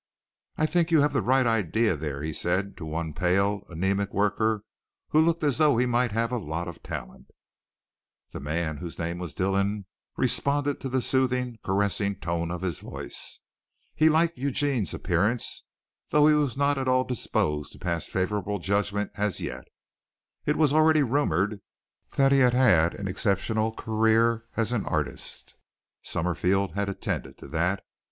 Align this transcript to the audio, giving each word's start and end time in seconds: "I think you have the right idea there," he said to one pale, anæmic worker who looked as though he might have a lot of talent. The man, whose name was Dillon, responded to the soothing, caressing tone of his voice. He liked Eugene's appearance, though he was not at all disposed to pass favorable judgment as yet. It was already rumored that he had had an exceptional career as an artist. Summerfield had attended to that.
"I 0.57 0.65
think 0.65 0.89
you 0.89 1.01
have 1.01 1.13
the 1.13 1.21
right 1.21 1.45
idea 1.45 1.95
there," 1.95 2.23
he 2.23 2.33
said 2.33 2.75
to 2.77 2.87
one 2.87 3.13
pale, 3.13 3.61
anæmic 3.69 4.09
worker 4.11 4.63
who 5.09 5.21
looked 5.21 5.43
as 5.43 5.59
though 5.59 5.77
he 5.77 5.85
might 5.85 6.11
have 6.11 6.31
a 6.31 6.39
lot 6.39 6.67
of 6.67 6.81
talent. 6.81 7.29
The 8.31 8.39
man, 8.39 8.77
whose 8.77 8.97
name 8.97 9.19
was 9.19 9.35
Dillon, 9.35 9.85
responded 10.17 10.81
to 10.81 10.89
the 10.89 11.03
soothing, 11.03 11.59
caressing 11.63 12.15
tone 12.15 12.49
of 12.49 12.63
his 12.63 12.79
voice. 12.79 13.41
He 13.93 14.09
liked 14.09 14.39
Eugene's 14.39 14.95
appearance, 14.95 15.65
though 16.09 16.25
he 16.25 16.33
was 16.33 16.57
not 16.57 16.79
at 16.79 16.87
all 16.87 17.03
disposed 17.03 17.71
to 17.73 17.77
pass 17.77 18.07
favorable 18.07 18.57
judgment 18.57 19.11
as 19.17 19.39
yet. 19.39 19.65
It 20.47 20.55
was 20.55 20.73
already 20.73 21.03
rumored 21.03 21.61
that 22.15 22.31
he 22.31 22.39
had 22.39 22.55
had 22.55 22.95
an 22.95 23.07
exceptional 23.07 23.71
career 23.71 24.45
as 24.57 24.71
an 24.71 24.83
artist. 24.87 25.53
Summerfield 26.01 26.71
had 26.73 26.89
attended 26.89 27.37
to 27.37 27.47
that. 27.49 27.85